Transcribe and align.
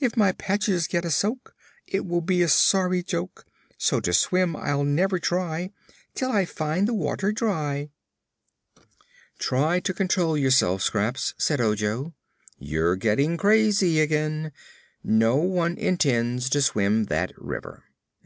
If 0.00 0.16
my 0.16 0.32
patches 0.32 0.86
get 0.86 1.04
a 1.04 1.10
soak 1.10 1.54
It 1.86 2.06
will 2.06 2.22
be 2.22 2.40
a 2.40 2.48
sorry 2.48 3.02
joke; 3.02 3.44
So 3.76 4.00
to 4.00 4.14
swim 4.14 4.56
I'll 4.56 4.84
never 4.84 5.18
try 5.18 5.70
Till 6.14 6.32
I 6.32 6.46
find 6.46 6.88
the 6.88 6.94
water 6.94 7.30
dry." 7.30 7.90
"Try 9.38 9.80
to 9.80 9.92
control 9.92 10.34
yourself, 10.38 10.80
Scraps," 10.80 11.34
said 11.36 11.60
Ojo; 11.60 12.14
"you're 12.58 12.96
getting 12.96 13.36
crazy 13.36 14.00
again. 14.00 14.50
No 15.04 15.36
one 15.36 15.76
intends 15.76 16.48
to 16.48 16.62
swim 16.62 17.04
that 17.12 17.32
river." 17.36 17.84